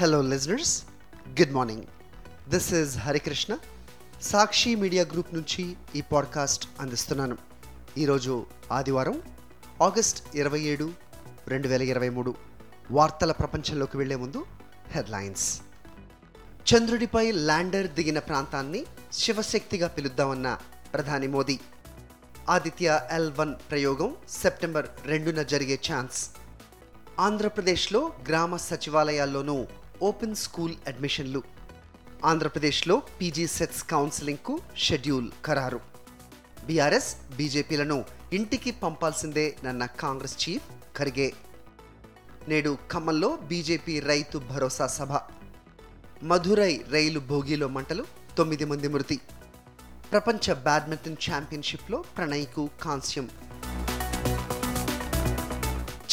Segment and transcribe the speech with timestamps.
[0.00, 0.82] Hello listeners
[1.28, 1.82] good morning
[2.50, 3.56] this is Harikrishna
[4.22, 7.38] Sakshi media group నుంచి ఈ podcast అందిస్తున్నాను.
[7.98, 9.22] ఈరోజు ఆదివారం
[9.82, 10.92] ఆగస్ట్ ఇరవై ఏడు
[11.48, 12.34] రెండు వేల ఇరవై మూడు.
[12.90, 14.46] వార్తల ప్రపంచంలోకి వెళ్ళే ముందు
[14.90, 15.60] హెడ్లైన్స్
[16.74, 20.58] చంద్రుడిపై ల్యాండర్ దిగిన ప్రాంతాన్ని శివశక్తిగా పిలుద్దామన్న
[20.94, 21.60] ప్రధాని మోదీ.
[22.48, 26.30] ఆదిత్య ఎల్ వన్ ప్రయోగం సెప్టెంబర్ రెండున జరిగే ఛాన్స్.
[27.20, 29.66] ఆంధ్రప్రదేశ్లో గ్రామ సచివాలయాల్లోనూ
[30.02, 31.42] ఓపెన్ స్కూల్ అడ్మిషన్లు.
[32.24, 35.80] ఆంధ్రప్రదేశ్లో పీజీ సెట్స్ కౌన్సిలింగ్కు షెడ్యూల్ ఖరారు.
[36.66, 40.64] బీఆర్ఎస్ బీజేపీలను ఇంటికి పంపాల్సిందే నన్న కాంగ్రెస్ చీఫ్
[40.96, 41.32] ఖర్గే.
[42.48, 45.12] నేడు ఖమ్మంలో బీజేపీ రైతు భరోసా సభ.
[46.22, 48.04] మధురై రైలు భోగిలో మంటలు
[48.38, 49.20] తొమ్మిది మంది మృతి.
[50.12, 53.30] ప్రపంచ బ్యాడ్మింటన్ ఛాంపియన్షిప్లో ప్రణయ్కు కాంస్యం.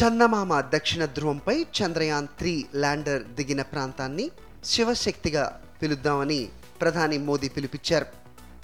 [0.04, 4.32] చందమామ దక్షిణ ధ్రువంపై చంద్రయాన్ త్రీ ల్యాండర్ దిగిన ప్రాంతాన్ని
[4.66, 6.50] శివశక్తిగా పిలుద్దామని
[6.82, 8.06] ప్రధాని మోదీ పిలుపిచ్చారు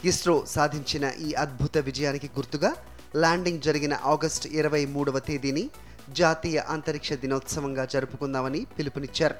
[0.05, 2.75] ఇస్రో సాధించిన ఈ అద్భుత విజయానికి గుర్తుగా
[3.15, 5.69] ల్యాండింగ్ జరిగిన ఆగస్టు ఇరవై మూడవ తేదీని
[6.09, 9.35] జాతీయ అంతరిక్ష దినోత్సవంగా జరుపుకుందామని పిలుపునిచ్చారు.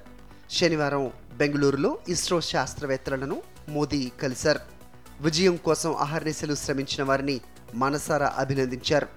[0.51, 4.59] శనివారం బెంగళూరులో ఇస్రో శాస్త్రవేత్తలను మోదీ కలిశారు.
[5.21, 7.41] విజయం కోసం అహర్నిశలు శ్రమించిన వారిని
[7.75, 9.07] మనసారా అభినందించారు.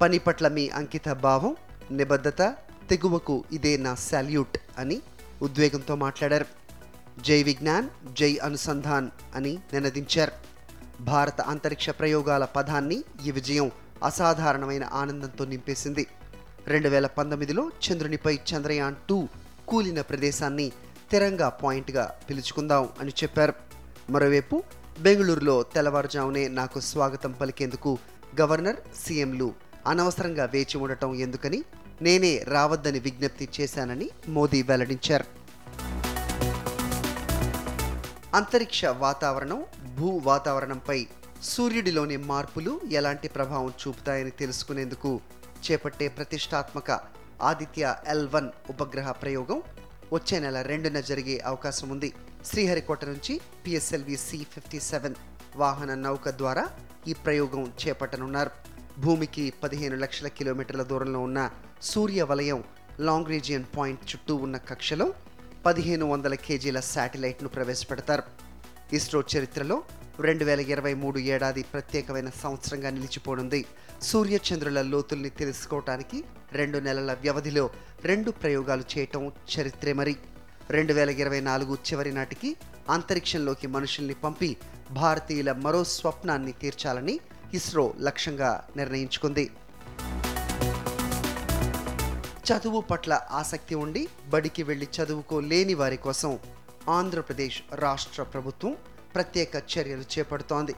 [0.00, 1.56] పని పట్ల మీ అంకిత భావం
[1.90, 2.42] నిబద్ధత
[2.90, 5.02] తెగువకు ఇదే నా సాల్యూట్ అని
[5.42, 6.46] ఉద్వేగంతో మాట్లాడారు.
[7.20, 10.32] జై విజ్ఞాన్ జై అనుసంధాన్ అని నినదించారు.
[11.02, 13.70] భారత అంతరిక్ష ప్రయోగాల పదాన్ని ఈ విజయం
[14.04, 16.06] అసాధారణమైన ఆనందంతో నింపేసింది.
[16.66, 19.28] రెండు వేల పంతొమ్మిదిలో చంద్రునిపై చంద్రయాన్ టూ
[19.68, 20.72] కూలిన ప్రదేశాన్ని
[21.10, 23.54] తిరంగా పాయింట్గా పిలుచుకుందాం అని చెప్పారు.
[24.10, 24.62] మరోవైపు
[25.00, 27.98] బెంగళూరులో తెల్లవారుజామునే నాకు స్వాగతం పలికేందుకు
[28.40, 29.54] గవర్నర్ సీఎంలు
[29.86, 31.64] అనవసరంగా వేచి ఉండటం ఎందుకని
[32.04, 34.06] నేనే రావద్దని విజ్ఞప్తి చేశానని
[34.36, 35.26] మోదీ వెల్లడించారు.
[38.34, 39.60] అంతరిక్ష వాతావరణం
[39.96, 41.06] భూ వాతావరణంపై
[41.42, 45.20] సూర్యుడిలోని మార్పులు ఎలాంటి ప్రభావం చూపుతాయని తెలుసుకునేందుకు
[45.64, 46.90] చేపట్టే ప్రతిష్టాత్మక
[47.50, 49.58] ఆదిత్య ఎల్ వన్ ఉపగ్రహ ప్రయోగం
[50.12, 52.10] వచ్చే నెల రెండున జరిగే అవకాశం ఉంది.
[52.44, 55.16] శ్రీహరికోట నుంచి పిఎస్ఎల్వి సి ఫిఫ్టీ సెవెన్
[55.56, 56.64] వాహన నౌక ద్వారా
[57.06, 58.50] ఈ ప్రయోగం చేపట్టనున్నారు.
[59.02, 61.40] భూమికి పదిహేను లక్షల కిలోమీటర్ల దూరంలో ఉన్న
[61.82, 62.64] సూర్య వలయం
[63.00, 65.06] లాంగ్ రీజియన్ పాయింట్ చుట్టూ ఉన్న కక్షలో
[65.66, 68.24] పదిహేను వందల కేజీల శాటిలైట్ను ప్రవేశపెడతారు.
[68.92, 69.76] ఇస్రో చరిత్రలో
[70.20, 73.60] రెండు వేల ఇరవై మూడు ఏడాది ప్రత్యేకమైన సంవత్సరంగా నిలిచిపోనుంది.
[74.02, 77.70] సూర్య చంద్రుల లోతుల్ని తెలుసుకోవటానికి రెండు నెలల వ్యవధిలో
[78.04, 80.16] రెండు ప్రయోగాలు చేయటం చరిత్రే మరి.
[80.70, 82.50] రెండు వేల ఇరవై నాలుగు చివరి నాటికి
[82.90, 84.56] అంతరిక్షంలోకి మనుషుల్ని పంపి
[84.90, 87.20] భారతీయుల మరో స్వప్నాన్ని తీర్చాలని
[87.54, 89.50] ఇస్రో లక్ష్యంగా నిర్ణయించుకుంది.
[92.50, 96.38] చదువు పట్ల ఆసక్తి ఉండి బడికి వెళ్ళి చదువుకోలేని వారి కోసం
[96.88, 98.76] ఆంధ్రప్రదేశ్ రాష్ట్ర ప్రభుత్వం
[99.14, 100.74] ప్రత్యేక చర్యలు చేపడుతోంది.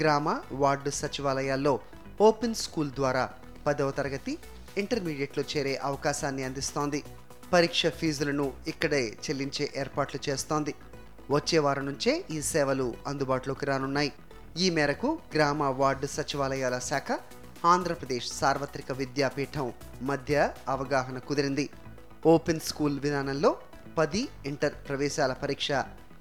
[0.00, 1.80] గ్రామ వార్డు సచివాలయాల్లో
[2.20, 3.30] ఓపెన్ స్కూల్ ద్వారా
[3.66, 4.38] పదవ తరగతి
[4.78, 7.04] ఇంటర్మీడియట్లో చేరే అవకాశాన్ని అందిస్తోంది.
[7.52, 10.74] పరీక్ష ఫీజులను ఇక్కడే చెల్లించే ఏర్పాట్లు చేస్తోంది.
[11.30, 14.12] వచ్చే వారం నుంచే ఈ సేవలు అందుబాటులోకి రానున్నాయి.
[14.58, 17.18] ఈ మేరకు గ్రామ వార్డు సచివాలయాల శాఖ
[17.64, 19.72] ఆంధ్రప్రదేశ్ సార్వత్రిక విద్యాపీఠం
[20.02, 21.70] మధ్య అవగాహన కుదిరింది.
[22.26, 23.56] ఓపెన్ స్కూల్ విధానంలో
[23.98, 25.70] పది ఇంటర్ ప్రవేశాల పరీక్ష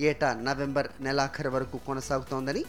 [0.02, 2.66] ఏటా నవంబర్ నెలాఖరు వరకు కొనసాగుతోందని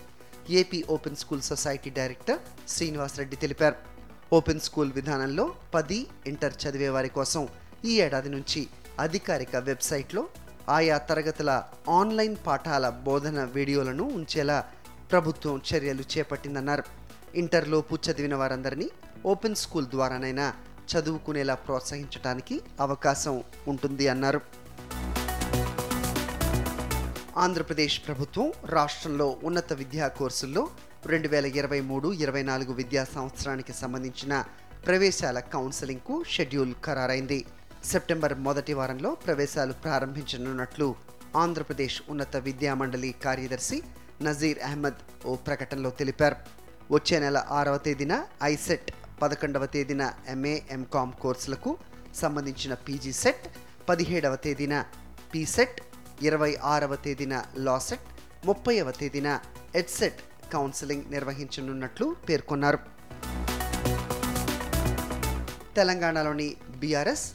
[0.50, 3.76] AP open school society director Srinivasareddy తెలిపారు.
[4.32, 7.48] ఓపెన్ స్కూల్ విధానంలో పది ఇంటర్ చదివే వారి కోసం
[7.84, 10.28] ఈ ఏడాది నుంచి అధికారిక వెబ్సైట్లో
[10.68, 14.64] ఆయా తరగతుల ఆన్లైన్ పాఠాల బోధన వీడియోలను ఉంచేలా
[15.12, 16.84] ప్రభుత్వం చర్యలు చేపట్టిందన్నారు.
[17.34, 18.90] ఇంటర్లోపు చదివిన వారందరినీ
[19.26, 20.54] ఓపెన్ స్కూల్ ద్వారానైనా
[20.90, 24.40] చదువుకునేలా ప్రోత్సహించడానికి అవకాశం ఉంటుంది అన్నారు.
[27.36, 30.68] ఆంధ్రప్రదేశ్ ప్రభుత్వం రాష్ట్రంలో ఉన్నత విద్యా కోర్సుల్లో
[31.06, 34.44] రెండు వేల ఇరవై మూడు ఇరవై నాలుగు విద్యా సంవత్సరానికి సంబంధించిన
[34.86, 37.44] ప్రవేశాల కౌన్సిలింగ్కు షెడ్యూల్ ఖరారైంది.
[37.84, 40.94] సెప్టెంబర్ మొదటి వారంలో ప్రవేశాలు ప్రారంభించనున్నట్లు
[41.36, 43.82] ఆంధ్రప్రదేశ్ ఉన్నత విద్యా మండలి కార్యదర్శి
[44.26, 45.00] నజీర్ అహ్మద్
[45.30, 46.36] ఓ ప్రకటనలో తెలిపారు.
[46.94, 48.14] వచ్చే నెల ఆరవ తేదీన
[48.52, 48.88] ఐసెట్
[49.22, 50.02] పదకొండవ తేదీన
[50.34, 51.70] ఎంఏ ఎంకామ్ కోర్సులకు
[52.20, 53.46] సంబంధించిన పీజీ సెట్
[53.88, 54.74] పదిహేడవ తేదీన
[55.34, 55.78] పీసెట్
[56.28, 57.34] ఇరవై ఆరవ తేదీన
[57.66, 58.06] లాసెట్
[58.46, 59.28] ముప్పైవ తేదీన
[59.80, 60.20] ఎడ్సెట్
[60.54, 62.80] కౌన్సిలింగ్ నిర్వహించనున్నట్లు పేర్కొన్నారు.
[65.78, 66.48] తెలంగాణలోని
[66.80, 67.26] బీఆర్ఎస్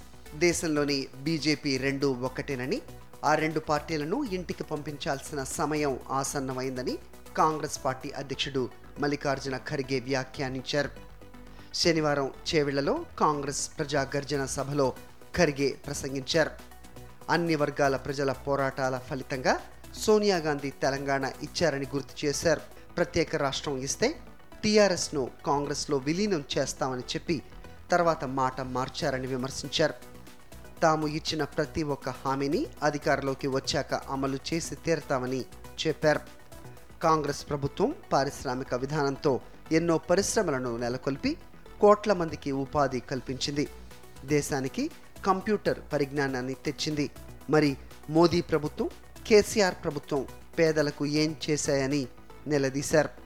[0.45, 2.79] దేశంలోని బీజేపీ రెండు ఒక్కటేనని
[3.23, 6.97] ఆ రెండు పార్టీలను ఇంటికి పంపించాల్సిన సమయం ఆసన్నమైందని
[7.37, 8.69] కాంగ్రెస్ పార్టీ అధ్యక్షుడు
[8.99, 10.89] మల్లికార్జున ఖర్గే వ్యాఖ్యానించారు.
[11.73, 14.93] శనివారం చేవెళ్ళలో కాంగ్రెస్ ప్రజా గర్జన సభలో
[15.35, 16.51] ఖర్గే ప్రసంగించారు.
[17.29, 19.59] అన్ని వర్గాల ప్రజల పోరాటాల ఫలితంగా
[19.99, 22.61] సోనియా గాంధీ తెలంగాణ ఇచ్చారని గుర్తు చేశారు.
[22.97, 24.15] ప్రత్యేక రాష్ట్రం ఇస్తే
[24.63, 27.41] టీఆర్ఎస్ను కాంగ్రెస్లో విలీనం చేస్తామని చెప్పి
[27.91, 30.14] తర్వాత మాట మార్చారని విమర్శించారు.
[30.81, 35.45] తాము ఇచ్చిన ప్రతి ఒక్క హామీని అధికారంలోకి వచ్చాక అమలు చేసి తీరతామని
[35.87, 36.19] చెప్పారు.
[37.03, 39.39] కాంగ్రెస్ ప్రభుత్వం పారిశ్రామిక విధానంతో
[39.71, 41.37] ఎన్నో పరిశ్రమలను నెలకొల్పి
[41.81, 43.67] కోట్ల మందికి ఉపాధి కల్పించింది.
[44.25, 44.91] దేశానికి
[45.25, 47.09] కంప్యూటర్ పరిజ్ఞానాన్ని తెచ్చింది.
[47.49, 47.77] మరి
[48.09, 48.89] మోదీ ప్రభుత్వం
[49.27, 50.27] కేసీఆర్ ప్రభుత్వం
[50.59, 52.07] పేదలకు ఏం చేశాయని
[52.47, 53.24] నిలదీశారు.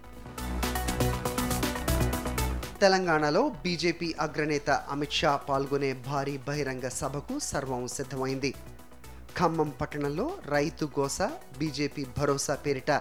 [2.81, 8.51] తెలంగాణలో బీజేపీ అగ్రనేత అమిత్ షా పాల్గొనే భారీ బహిరంగ సభకు సర్వం సిద్ధమైంది.
[9.37, 11.19] ఖమ్మం పట్టణంలో రైతు గోస
[11.57, 12.91] బీజేపీ భరోసా పేరిట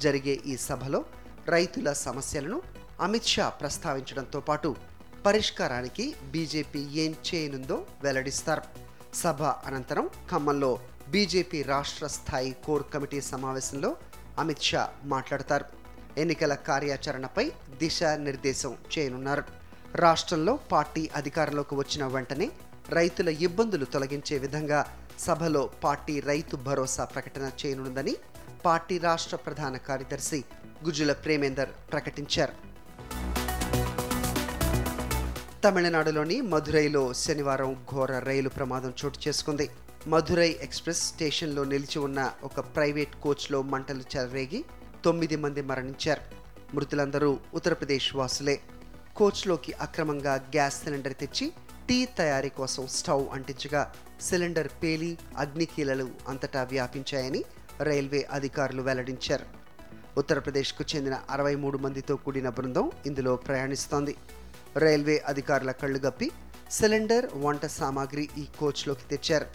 [0.00, 1.04] జరిగే ఈ సభలో
[1.48, 2.62] రైతుల సమస్యలను
[3.00, 4.76] అమిత్ షా ప్రస్తావించడంతో పాటు
[5.26, 8.62] పరిష్కారానికి బీజేపీ ఏం చేయనుందో వెల్లడిస్తారు.
[9.14, 10.72] సభ అనంతరం ఖమ్మంలో
[11.08, 13.96] బీజేపీ రాష్ట్ర స్థాయి కోర్ కమిటీ సమావేశంలో
[14.38, 15.81] అమిత్ షా మాట్లాడతారు.
[16.18, 19.44] ఎన్నికల కార్యాచరణపై దిశానిర్దేశం చేయనున్నారు.
[19.94, 22.50] రాష్ట్రంలో పార్టీ అధికారంలోకి వచ్చిన వెంటనే
[22.88, 28.16] రైతుల ఇబ్బందులు తొలగించే విధంగా సభలో పార్టీ రైతు భరోసా ప్రకటన చేయనుందని
[28.64, 30.44] పార్టీ రాష్ట్ర ప్రధాన కార్యదర్శి
[30.84, 32.72] గుజుల ప్రేమేందర్ ప్రకటించారు.
[35.64, 39.70] తమిళనాడులోని మధురైలో శనివారం ఘోర రైలు ప్రమాదం చోటు చేసుకుంది.
[40.06, 44.64] మధురై ఎక్స్ప్రెస్ స్టేషన్లో నిలిచి ఉన్న ఒక ప్రైవేట్ కోచ్లో మంటలు చెలరేగి
[45.04, 46.20] తొమ్మిది మంది మరణించారు.
[46.74, 48.60] మృతులందరూ ఉత్తరప్రదేశ్ వాసులే.
[49.16, 51.52] కోచ్లోకి అక్రమంగా గ్యాస్ సిలిండర్ తెచ్చి
[51.88, 57.44] టీ తయారీ కోసం స్టవ్ అంటించగా సిలిండర్ పేలి అగ్నికీలలు అంతటా వ్యాపించాయని
[57.80, 59.44] రైల్వే అధికారులు వెల్లడించారు.
[60.18, 64.16] ఉత్తరప్రదేశ్కు చెందిన అరవై మూడు మందితో కూడిన బృందం ఇందులో ప్రయాణిస్తోంది.
[64.76, 66.30] రైల్వే అధికారుల కళ్ళు గప్పి
[66.70, 69.46] సిలిండర్ వంట సామాగ్రి ఈ కోచ్లోకి తెచ్చారు.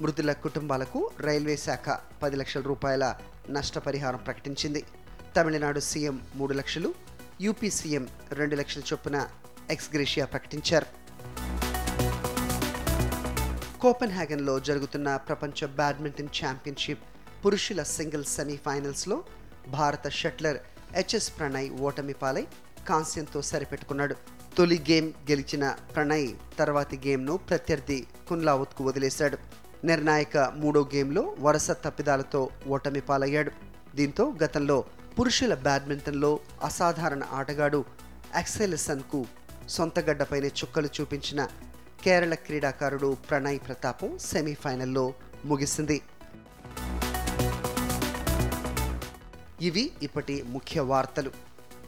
[0.00, 3.18] మృతుల కుటుంబాలకు రైల్వే శాఖ పది లక్షల రూపాయల
[3.50, 4.84] నష్టపరిహారం ప్రకటించింది.
[5.36, 6.94] తమిళనాడు సీఎం మూడు లక్షలు
[7.40, 9.28] యూపీ సీఎం రెండు లక్షల చొప్పున
[9.70, 10.86] ఎక్స్గ్రేషియా ప్రకటించారు.
[13.80, 17.04] కోపెన్హాగన్లో జరుగుతున్న ప్రపంచ బ్యాడ్మింటన్ ఛాంపియన్షిప్
[17.46, 19.24] పురుషుల సింగిల్స్ సెమీఫైనల్స్లో
[19.68, 20.56] భారత షట్లర్
[20.92, 22.46] హెచ్ఎస్ ప్రణయ్ ఓటమి పాలై
[22.88, 24.16] కాంస్యంతో సరిపెట్టుకున్నాడు.
[24.56, 26.28] తొలి గేమ్ గెలిచిన ప్రణయ్
[26.58, 29.38] తర్వాతి గేమ్ను ప్రత్యర్థి కున్లావత్కు వదిలేశాడు.
[29.84, 33.50] నిర్ణాయక మూడో గేమ్లో వరుస తప్పిదాలతో ఓటమి పాలయ్యాడు.
[33.94, 34.84] దీంతో గతంలో
[35.18, 37.84] పురుషుల బ్యాడ్మింటన్లో అసాధారణ ఆటగాడు
[38.34, 39.26] అక్సెలిసన్కు
[39.68, 41.48] సొంత గడ్డపైనే చుక్కలు చూపించిన
[42.04, 45.14] కేరళ క్రీడాకారుడు ప్రణయ్ ప్రతాపం సెమీఫైనల్లో
[45.44, 46.02] ముగిసింది.
[49.60, 51.30] ఇవి ఇప్పటి ముఖ్య వార్తలు.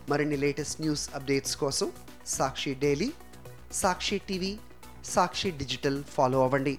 [0.08, 1.93] మరిన్ని లేటెస్ట్ న్యూస్ అప్డేట్స్ కోసం
[2.26, 3.12] Sakshi daily
[3.73, 4.58] Sakshi TV
[5.05, 6.79] Sakshi digital follow అవ్వండి.